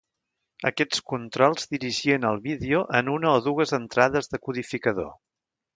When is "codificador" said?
4.49-5.17